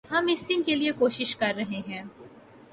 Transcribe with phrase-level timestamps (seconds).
[0.05, 2.03] ہم اس دن کے لئے کوشش کررہے ہیں